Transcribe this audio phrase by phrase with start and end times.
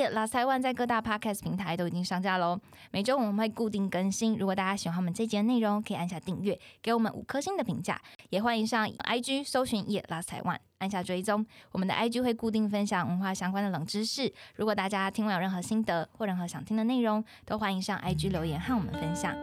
[0.00, 2.58] 耶！Last Taiwan 在各大 Podcast 平台都已经上架喽。
[2.90, 4.36] 每周我们会固定更新。
[4.36, 8.00] 如果大家喜欢我们这节内容，可以按下订阅，给我们五颗星的评价。
[8.30, 11.44] 也欢迎上 IG 搜寻耶 Last Taiwan，按下追踪。
[11.72, 14.32] 我们的 IG 会固定分享文化相关的冷知识。
[14.56, 19.36] 如果大家听完有任何心得或任何想听的内容，都欢迎上 IG 留言和我们分享。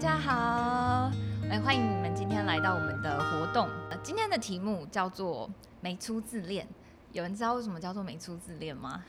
[0.00, 1.10] 大家好，
[1.48, 3.68] 来，欢迎你们今天来到我们的活动。
[4.00, 5.50] 今天的题目叫做
[5.82, 6.64] “没出自恋”。
[7.10, 9.02] 有人知道为什么叫做“没出自恋”吗？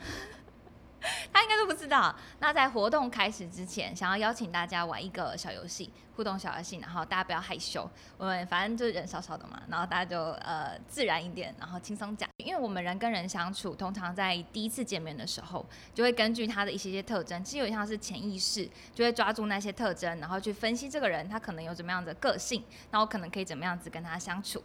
[1.50, 2.14] 应该都不知道。
[2.38, 12.28] 那在活动开始之前，想要邀请大家玩一个小游戏，互动小游戏，然后大家不要害羞，我们反正就是人少少的嘛，然后大家就呃自然一点，然后轻松讲。
[12.36, 24.62] 因为我们人跟人相处，通常在第一次见面的时候，就会根据他的一些些特征，其实有点像是潜意识，就会抓住那些特征，然后去分析这个人他可能有怎么样的个性，然后可能可以怎么样子跟他相处。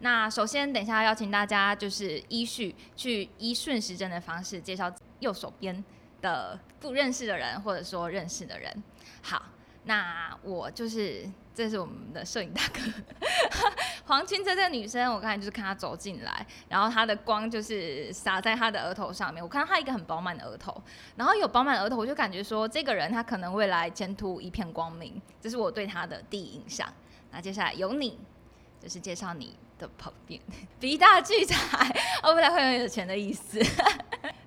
[0.00, 5.84] 那首先，等一下邀请大家就是依序去依顺时针的方式介绍右手边
[6.24, 8.82] 的不认识的人，或者说认识的人。
[9.22, 9.42] 好，
[9.84, 12.80] 那我就是这是我们的摄影大哥
[14.06, 20.74] 黄裙哲这个女生，我刚才就是看她走进来，然后她的光就是洒在她的额头上面，我看到她一个很饱满的额头，
[21.16, 26.90] 然后有饱满额头，我就感觉说这个人他可能未来前途一片光明，这是我对他的第一印象。
[27.30, 28.18] 那接下来由你，
[28.80, 30.38] 就是介绍你的朋友，
[30.80, 31.88] 鼻大巨财，
[32.22, 33.58] 哦，未来会很有钱的意思，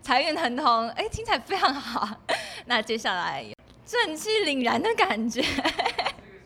[0.07, 2.07] 财运亨通，哎、听起来非常好。
[2.65, 3.45] 那接下来
[3.85, 5.43] 正气凛然的感觉，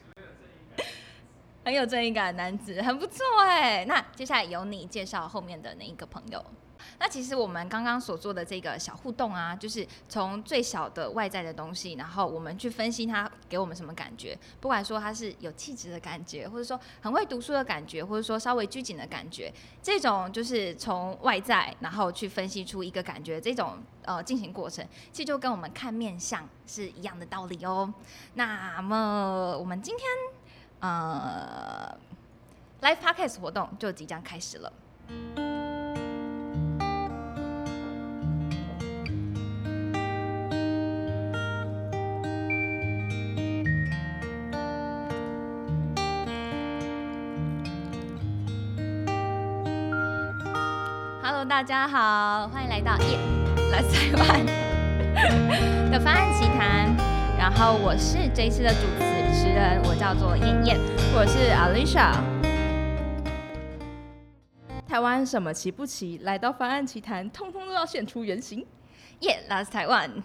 [1.64, 3.86] 很有正义感的男子，很不错哎。
[3.86, 6.44] 那接下来由你介绍后面的那一个朋友。
[7.04, 27.92] 那其实我们刚刚所做的这个小互动啊，就是从最小的外在的东西，然后我们去分析它给我们什么感觉，不管说它是有气质的感觉，或者说很会读书的感觉，或者说稍微拘谨的感觉，这种就是从外在然后去分析出一个感觉，这种呃进行过程，其实就跟我们看面相是一样的道理哦。
[28.36, 30.08] 那么我们今天
[30.82, 31.98] 呃
[32.84, 34.72] Live Podcast 活动就即将开始了。
[51.52, 53.20] 大家好，欢迎来到耶
[53.74, 54.46] 来台湾
[55.92, 56.96] 的方案奇谈。
[57.38, 60.80] 然后我是这一次的主持人，我叫做燕燕，
[61.14, 62.14] 我是 Alicia。
[64.88, 66.22] 台湾什么奇不奇？
[66.24, 68.66] 来到方案奇谈，通通都要现出原形。
[69.20, 70.10] 耶、yeah,，Last Taiwan。
[70.10, 70.24] 讲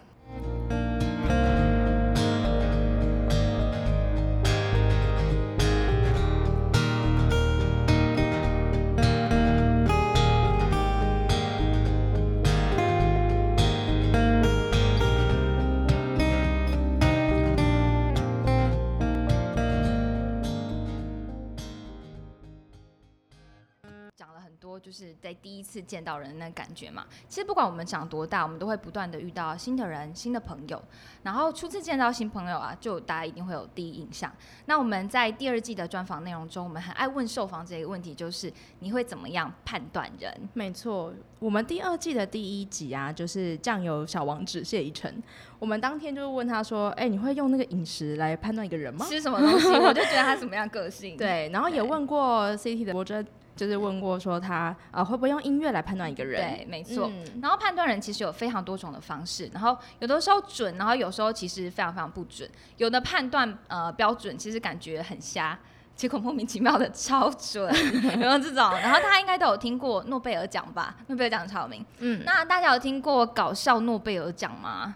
[25.27, 27.05] 在第一次见到人的那感觉嘛。
[27.29, 30.83] 其实不管我们长多大，我们都会不断的遇到新的人、新的朋友。
[31.23, 34.33] 然后初次见到新朋友啊，就大家一定会有第一印象。
[34.67, 40.49] 那我们在第二季的专访内容中，我们很爱问受访者一个问题，就是你会怎么样判断人？
[40.55, 45.23] 没错，我们第二季的第一集啊，就是酱油小王子谢依晨。
[45.59, 51.17] 我们当天就问他说：“哎、你会用那个饮食来判断一个人吗吃什么东西，我就觉得他什么样个？”性。
[51.17, 53.25] 对，然后也问过 CT 的博哲，
[53.57, 56.41] 就是问过说他呃会不会用音乐来判断一个人？
[56.41, 57.09] 对，没错。
[57.09, 62.49] 嗯然后判断人其实有非常多种的方式，然后有的时候准，然后有时候其实非常非常不准。
[62.77, 65.59] 有的判断呃标准其实感觉很瞎，
[65.95, 67.73] 结果莫名其妙的超准，
[68.13, 68.71] 有没有这种？
[68.81, 70.95] 然后大家应该都有听过诺贝尔奖吧？
[71.07, 71.85] 诺贝尔奖超有名。
[71.99, 74.95] 嗯，那大家有听过搞笑诺贝尔奖吗？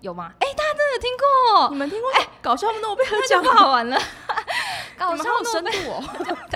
[0.00, 0.30] 有吗？
[0.38, 1.70] 哎、大家真的有听过？
[1.70, 3.98] 你们听过哎搞笑诺贝尔奖不好玩了。
[4.96, 6.02] 搞笑诺贝度哦。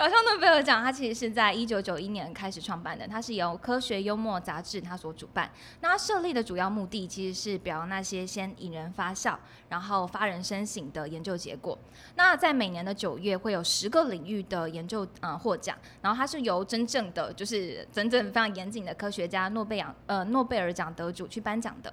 [0.00, 5.50] 搞笑诺贝尔奖，它其实是在一九九一年开始创办的，它是由科学幽默杂志它所主办。
[5.82, 9.38] 那它设立的主要目的其实是表扬那些先引人发笑，
[9.68, 11.78] 然后发人深省的研究结果。
[12.14, 21.92] 那在每年的九月会有十个领域的研究呃获奖，然后它是由真正的就是真正非常严谨的科学家诺贝尔呃诺贝尔奖得主去颁奖的。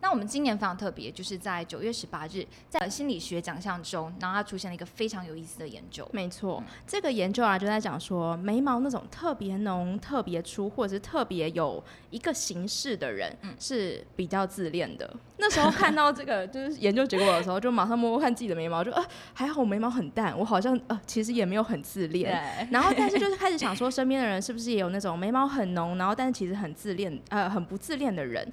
[0.00, 6.06] 那我们今年非常特别，就是在九月十八日，在心理学奖项中，然后它出现了一个非常有意思的研究。
[6.12, 15.10] 没错，这个研究啊就在讲说，眉毛那种特别浓、特别粗，或者是特别有一个形式的人，嗯是比较自恋的。
[15.38, 19.02] 那时候看到这个就是研究结果的时候，就马上摸摸看自己的眉毛，就呃
[19.32, 22.68] 还好我眉毛很淡，我好像呃其实也没有很自恋。
[22.70, 28.46] 然后但是就是开始想说，身边的人是不是也有那种眉毛很浓，然后但是其实很自恋呃很不自恋的人。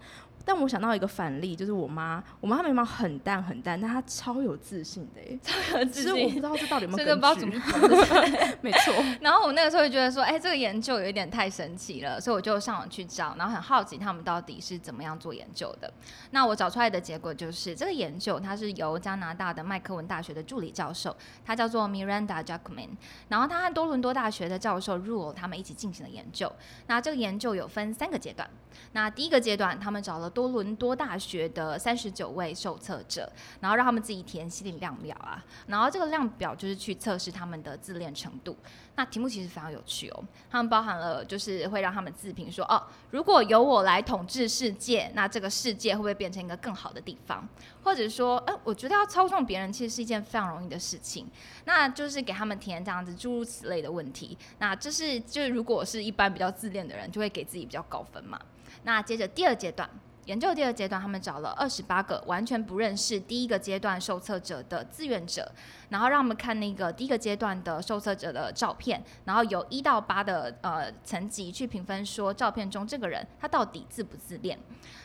[0.46, 6.14] 但我想到一个反例，就是我妈，我妈眉毛很淡很淡，但她超有自信的，哎， 超有自信。
[6.14, 7.62] 其实我不知道这到底有没有根据。
[8.62, 8.94] 没错。
[9.22, 15.92] 然后我那个时候就觉得说，哎，这个研究有一点太神奇了，所以我就上网去找，然后很好奇他们到底是怎么样做研究的。
[16.32, 21.16] 那我找出来的结果就是，这个研究它是由加拿大的麦克文大学的助理教授，
[21.46, 22.90] 他叫做 Miranda Jackman，
[23.30, 26.52] 然后他和多伦多大学的教授 Rule 他们一起进行了研究。
[26.88, 28.50] 那这个研究有分三个阶段。
[28.94, 38.57] 那第一个阶段，他们找了多伦多大学的三十九位受测者，然后让他们自己填心理量表啊，然后这个量表就是去测试他们的自恋程度。
[38.95, 47.48] 那题目其实非常有趣哦，他们包含了就是会让他们自评说，哦，如果由我来统治世界，那这个世界会不会变成一个更好的地方？
[47.84, 51.25] 或者说，哎，我觉得要操纵别人其实是一件非常容易的事情。
[51.66, 54.38] 那就是给他们填这样子诸如此类的问题。
[54.60, 58.39] 那这是就是如果是一般比较自恋的人，就会给自己比较高分嘛。
[58.84, 59.89] 那接着第二阶段。
[60.31, 65.51] 研究第二阶段，他们找了二十八个完全不认识第一个阶段受测者的志愿者，
[65.89, 74.57] 然后让他们看那个第一个阶段的受测者的照片，然后由一到八的呃层级去评分，说照片中这个人他到底自不自恋。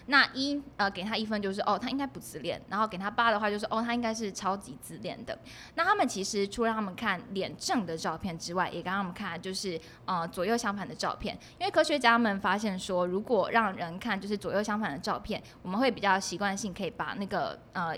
[0.09, 5.37] 那一呃给他一分就是哦他应该不自恋，然后给他八的话就是哦他应该是超级自恋的。
[5.75, 17.97] 那他们其实除了让他们看脸正的照片之外，也给他们看就是呃左右相反的照片，因为科学家们发现说，如果让人看就是左右相反的照片，照片我们会比较习惯性可以把那个呃。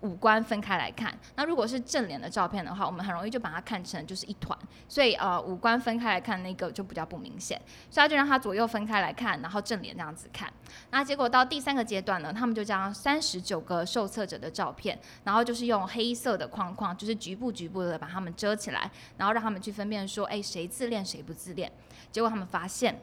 [0.00, 7.58] 五官分开来看，那如果是正脸的照片的话，我们很容易就把它看成就是一团，所以呃五官分开来看那个就比较不明显，
[7.88, 10.52] 所以就让他左右分开来看，然后正脸这样子看。
[10.90, 21.72] 那结果到第三个阶段呢，他们就将三十九个受测者的照片，然后就是用黑色的框框，就是局部局部的把他们遮起来，然后让他们去分辨说，哎谁自恋谁不自恋。
[22.12, 23.00] 结果他们发现。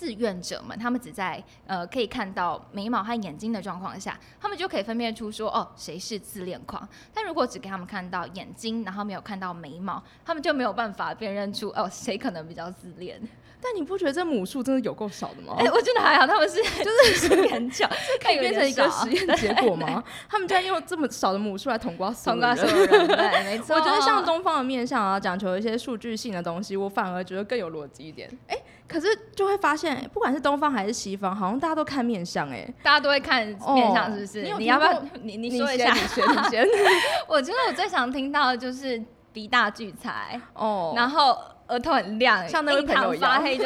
[0.00, 6.88] 自愿者们，他们只在呃可以看到眉毛和眼睛的状况下，他们就可以分辨出说哦谁是自恋狂。
[7.12, 13.20] 但如果只给他们看到眼睛，然后没有看到眉毛，他们就没有办法辨认出哦谁可能比较自恋。
[13.60, 15.54] 但你不觉得这母数真的有够少的吗？
[15.58, 17.86] 哎，我觉得还好，他们是就是是研究，
[18.22, 20.02] 可以变成一个实验结果吗？
[20.30, 23.76] 他们居然用这么少的母数来统刮所有人，对，没错。
[23.76, 28.30] 我觉得像东方的面相啊，讲求一些数据性的东西，我反而觉得更有逻辑一点。
[28.46, 28.56] 哎。
[28.90, 29.06] 可是
[29.36, 34.42] 就会发现，不管是东方还是西方，好像大家都看面相哎，大家都会看面相，是不是？
[34.58, 35.92] 你要不要你你说一下？
[35.92, 36.66] 你先，你先。
[37.28, 39.00] 我觉得我最常听到的就是
[39.32, 41.38] 鼻大聚财哦，然后。
[41.70, 43.64] 额头很亮，像那位朋友一样，发黑就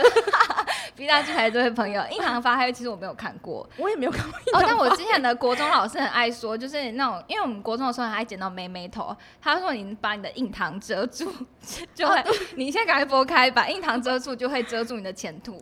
[0.97, 4.39] 逼大剧台这位朋友，印堂发黑，其实我没有看过，我也没有看过。
[4.53, 11.33] 哦，但我之前的国中老师很爱说，就是那种，因为我们国中的时候很爱剪到妹妹头，他说你把你的印堂遮住，
[11.95, 12.23] 就会，
[12.57, 15.61] 你现在赶快拨开，把印堂遮住，就会遮住你的前途。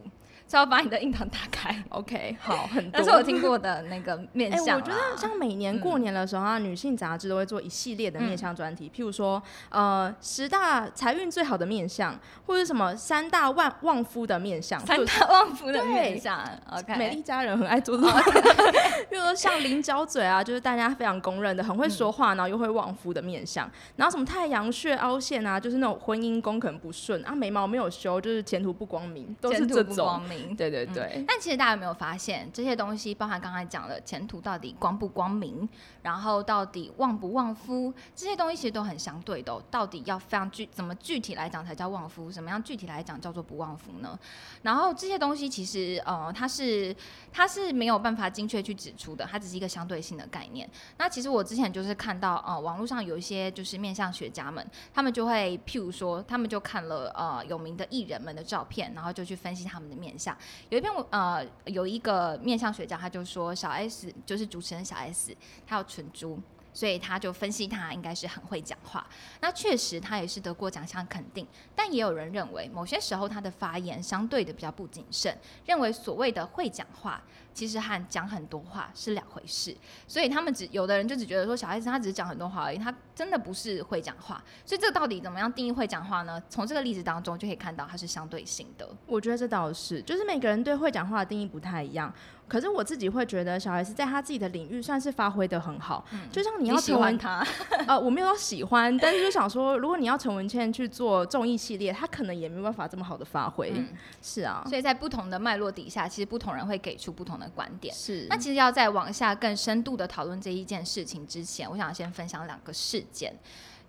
[0.52, 2.90] 是要把你的印堂打开， OK，好，很多。
[2.92, 4.76] 但是我听过的那个面相。
[4.76, 12.14] 我觉得像每年过年的时候啊，女性杂志都会做一系列的面相专题，譬如说，呃，十大财运最好的面相，
[12.44, 16.38] 或者什么三大旺旺夫的面相，三大旺夫的面相。
[16.70, 18.12] OK，美丽家人很爱做这种，
[19.08, 23.66] 比如说像菱角嘴啊，就是大家非常公认的，很会说话，然后又会旺夫的面相。
[23.96, 30.20] 然后什么太阳穴凹陷啊，就是那种婚姻宫可能不顺啊，眉毛没有修，就是前途不光明，都是这种。
[30.56, 35.68] 对对对，但其实大家有没有发现，这些东西包含刚才讲的前途到底光不光明，
[36.02, 39.52] 然后到底旺不旺夫，这些东西其实都很相对的。
[39.70, 44.18] 到底要非常具怎么具体来讲才叫旺夫，什么样具体来讲叫做不旺夫呢？
[44.62, 46.94] 然后这些东西其实呃，它是
[47.32, 50.68] 它是没有办法精确去指出的，它只是一个相对性的概念。
[50.98, 60.31] 那其实我之前就是看到呃，网络上有一些就是面相学家们，他们就会譬如说，他们就看了呃有名的艺人们的照片，然后就去分析他们的面相。
[60.68, 65.36] 有一篇我呃有一个面向学家，他就说小 S 就是主持人小 S，
[65.66, 66.38] 他有唇珠，
[66.72, 69.06] 所以他就分析他应该是很会讲话。
[69.40, 75.36] 那确实他也是得过奖项肯定，但也有人认为某些时候他的发言相对的比较不谨慎，
[75.66, 77.22] 认为所谓的会讲话
[77.54, 79.76] 其实和讲很多话是两回事。
[80.06, 84.42] 所以他们只有的人就只觉得说小孩子他只是讲很多话而已，他真的不是会讲话。
[84.64, 86.42] 所以这到底怎么样定义会讲话呢？
[86.48, 88.88] 从这个例子当中就可以看到它是相对性的。
[89.06, 92.12] 我觉得这倒是，就是每个人对会讲话的定义不太一样。
[92.48, 97.42] 可是我自己会觉得小孩子在他自己的领域算是发挥的很好，就像你要喜欢他，
[97.88, 103.72] 呃，我没有喜欢，但是就想说，如果你要陈文茜去做综艺系列，他可能也没办法这么好的发挥。
[104.20, 107.94] 是啊，所以在不同的脉络底下，其实不同人会给出不同的观点。
[107.94, 113.34] 是，那其实要在往下更深度的讨论这一件事情之前，我想先分享两个事件。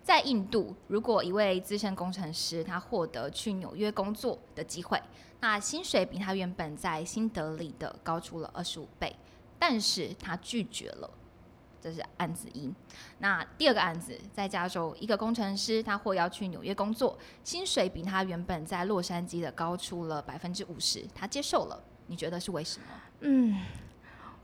[0.02, 5.00] 在印度，如果一位资深工程师他获得去纽约工作的机会。
[5.44, 9.14] 那薪水比他原本在新德里的高出了二十五倍，
[9.58, 11.10] 但是他拒绝了，
[11.82, 12.72] 这是案子一。
[13.18, 21.78] 那第二个案子在加州，一个工程师他或要去纽约工作，薪水比他原本在洛杉矶的高出了百分之五十，他接受了。
[22.06, 22.86] 你觉得是为什么？
[23.20, 23.60] 嗯，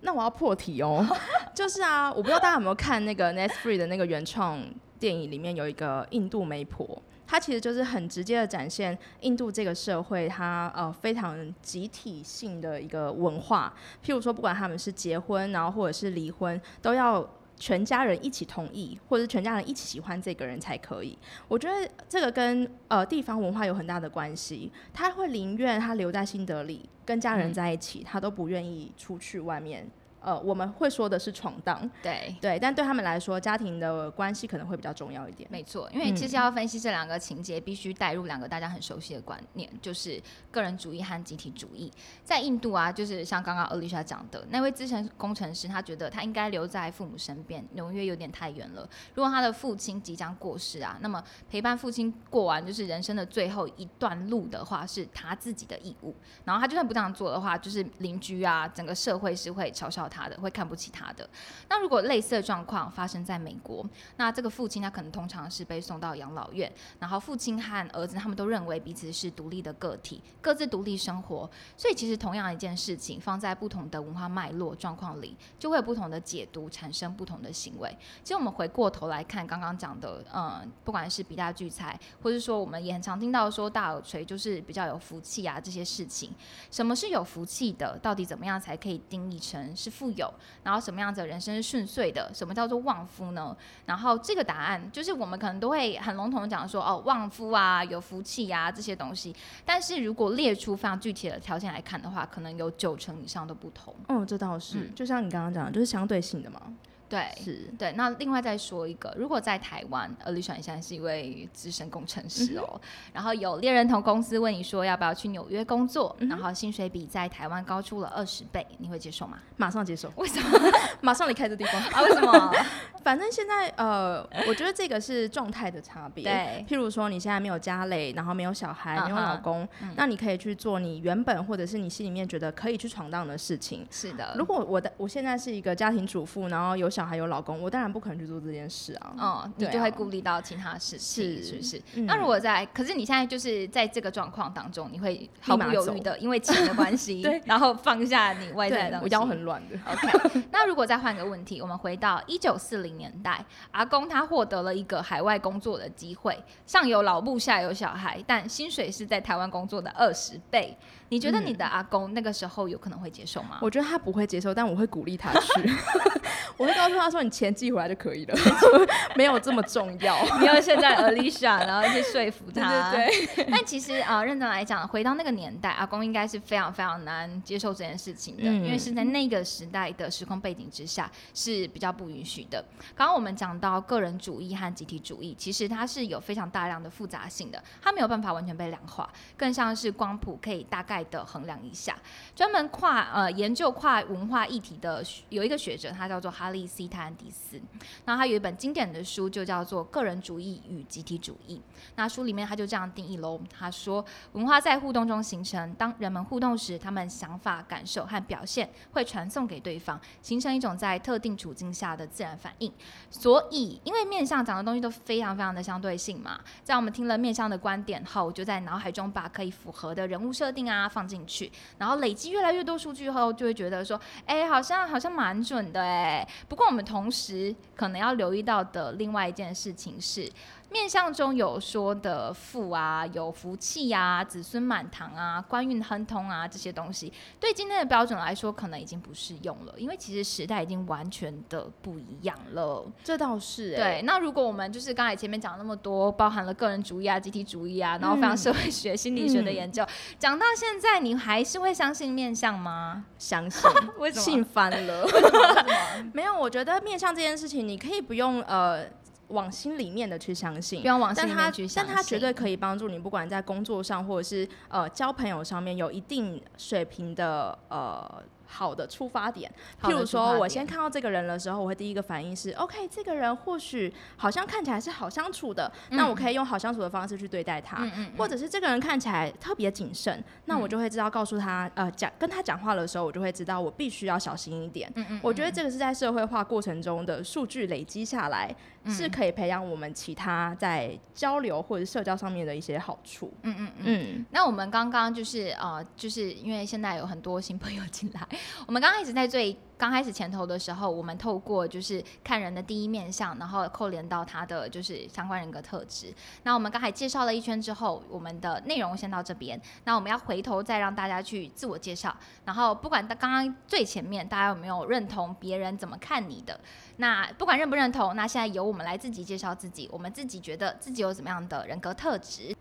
[0.03, 1.03] 那我要破题哦，
[1.57, 4.63] 就是啊，我不知道大家有没有看那个 Net Free 的那个原创
[4.99, 7.01] 电影，里面有一个印度媒婆。
[7.31, 13.73] 它其实就是很直接的展现印度这个社会，它呃非常集体性的一个文化。
[14.05, 17.25] 譬如说，不管他们是结婚，然后或者是离婚，都要
[17.57, 21.17] 全家人一起同意，或者是全家人一起喜欢这个人才可以。
[21.47, 24.73] 我觉得这个跟呃地方文化有很大的关系。
[24.93, 29.89] 他会宁愿他留在新德里跟家人在一起，他都不愿意出去外面。
[30.21, 35.49] 呃，我们会说的是闯荡，对对，但对他们来说，家庭的关系可能会比较重要一点。
[35.51, 41.91] 没错，因为其实要分析这两个情节，必须带入两个大家很熟悉的观念，就是个人主义和集体主义。
[42.23, 48.87] 在印度啊，就是像刚刚尔丽莎讲的，那位资深工程师，他觉得他应该留在父母身边，纽约有点太远了。
[49.15, 56.15] 如果他的父亲即将过世啊，那么陪伴父亲过完就是人生的最后一段路的话，是他自己的义务。
[56.45, 60.10] 然后他就算不这样做的话，就是邻居啊，整个社会是会嘲笑。
[60.11, 61.29] 他的会看不起他的。
[61.69, 63.87] 那如果类似的状况发生在美国，
[64.17, 71.49] 那这个父亲他可能通常是被送到养老院，然后父亲和儿子他们都认为彼此是独立的个体，各自独立生活。
[71.77, 77.97] 所以其实同样一件事情放在不同的文化脉络状况里，就会有不同的解读，产生不同的行为。
[78.25, 86.33] 其实我们回过头来看刚刚讲的，嗯，不管是比大聚财，或者说我们也很常听到说大耳垂就是比较有福气啊这些事情。
[86.71, 87.97] 什么是有福气的？
[88.03, 90.00] 到底怎么样才可以定义成是？
[90.01, 92.33] 富有，然后什么样子的人生是顺遂的？
[92.33, 93.55] 什么叫做旺夫呢？
[93.85, 99.37] 然后这个答案就是我们可能都会很笼统的讲说，哦，旺夫啊，有福气啊这些东西。
[99.63, 103.95] 但是如果列出非常具体的条件来看的话，可能有九成以上都不同。
[104.09, 106.63] 哦，这倒是，就像你刚刚讲的，就是相对性的嘛。
[107.11, 107.93] 对，是对。
[107.97, 112.81] 那另外再说一个，如果在台湾，呃，李爽现在是一位资深工程师哦，
[113.13, 119.39] 然后有猎人头公司问你说要不要去纽约工作，然后薪水比在台湾高出了二十倍，你会接受吗？
[119.57, 120.11] 马上接受。
[120.15, 120.59] 为什么？
[121.03, 122.01] 马上离开这地方啊？
[122.03, 122.55] 为什么？
[123.03, 126.25] 反正现在呃，我觉得这个是状态的差别。
[126.25, 133.87] 对，譬如说你现在没有家累，然后没有小孩，没有老公，那你可以去做你原本或者是你心里面觉得可以去闯荡的事情。
[133.91, 134.35] 是的。
[134.37, 139.15] 如果我的我现在是一个家庭主妇，然后有小孩有老公，我当然不可能去做这件事啊。
[139.19, 141.83] 哦，你就会顾虑到其他事情，是不是？
[142.07, 149.01] 那如果在，可是你现在就是在这个状况当中，你会毫不犹豫的，因为钱的关系， 对，然后放下你外在的。
[149.03, 149.77] 我腰很软的。
[149.87, 150.43] OK。
[150.51, 153.45] 那如果再换个问题，我们回到一九四零年代。
[153.71, 160.77] 阿公他获得了一个海外工作的机会，上有老母下有小孩，但薪水是在台湾工作的二十倍。
[161.11, 163.59] 你觉得你的阿公那个时候有可能会接受吗？
[163.61, 165.71] 我觉得他不会接受，但我会鼓励他去。
[166.57, 168.39] 我会告诉他说：“你钱寄回来就可以了，
[169.17, 170.17] 没有这么重要。
[170.39, 172.93] ”你要现在 Alicia，然后去说服他。
[172.93, 173.47] 对对。
[173.51, 182.63] 但其实啊，认真来讲，回到那个年代，阿公应该是非常非常难接受这件事情的，因为是在那个时代的时空背景之下是比较不允许的。
[182.95, 191.00] 刚刚我们讲到个人主义和集体主义，其实它是有非常大量的复杂性的，它没有办法完全被量化，更像是光谱可以大概。
[191.05, 191.97] 的衡量一下，
[192.35, 197.61] 专门跨呃研究跨文化议题的有一个学者，他叫做哈利·西泰安迪斯。
[198.05, 201.57] 那他有一本经典的书，就叫做《个人主义与集体主义》。
[201.97, 212.73] 那书里面他就这样定义喽，他说：文化在互动中形成，当人们互动时，他们想法、感受和表现会传送给对方，形成一种在特定处境下的自然反应。
[213.11, 220.89] 所以，因为面相讲的东西都非常非常的相对性嘛，在我们听了面相的观点后，就在脑海中把可以符合的人物设定啊。
[220.91, 226.27] 放进去，然后累积越来越多数据后，就会觉得说，哎，好像好像蛮准的哎。
[226.49, 230.31] 不过我们同时可能要留意到的另外一件事情是，
[230.71, 242.87] 面相中有说的富啊、有福气啊、子孙满堂啊、官运亨通啊这些东西，对今天的标准来说，可能已经不适用了，因为其实时代已经完全的不一样了。
[243.03, 249.85] 这倒是、欸，对，那如果我们就是刚才前面讲那么多，包含了个人主义啊、集体主义啊，然后非常社会学、心理学的研究，
[250.19, 253.05] 讲到现在，你还是会相信面相吗？
[253.19, 255.07] 相信 为什么信翻了。
[256.15, 258.85] 没有，我觉得面相这件事情，你可以不用呃
[259.31, 260.87] 往心里面的去相信不。
[260.87, 269.51] 用往心但它里面去想，但它绝对可以帮助你，不管在工作上或者是呃交朋友上面有一定水平的呃好的出发点。
[269.81, 277.85] 譬如说，我先看到这个人的时候，我会第一个反应是，OK，这个人或许好像看起来是好相处的，那我可以用好相处的方式去对待他。
[277.85, 284.91] 嗯嗯或者是这个人看起来特别谨慎，那我就会知道告诉他，呃，讲跟他讲话的时候，我就会知道我必须要小心一点。
[284.97, 293.33] 嗯嗯我觉得这个是在社会化过程中的数据累积下来，嗯是可以培养我们其他在交流或者社交上面的一些好处。
[293.43, 293.85] 嗯嗯嗯。
[293.85, 298.27] 嗯，那我们刚刚就是呃，就是因为现在有很多新朋友进来，
[298.67, 306.13] 我们刚开始在最刚开始前头的时候，我们透过就是看人的第一面相，然后扣连到他的就是相关人格特质。
[306.43, 316.61] 那我们刚才介绍了一圈之后，我们的内容先到这边，那我们要回头再让大家去自我介绍，然后不管刚刚最前面大家有没有认同别人怎么看你的，
[316.99, 322.55] 那不管认不认同，那现在由我们来自己介绍自己，我们自己觉得自己有怎么样的人格特质。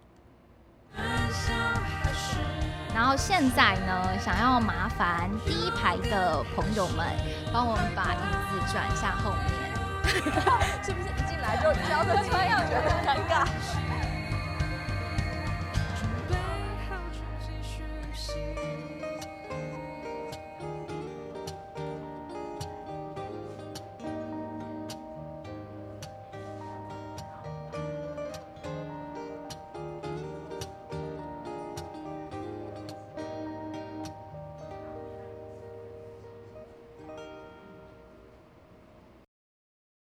[2.93, 7.05] 然后现在呢，想要麻烦第一排的朋友们，
[7.53, 8.17] 帮我们把椅
[8.51, 9.69] 子转向后面。
[10.81, 13.45] 是不是一进来就交个圈，觉得很尴尬？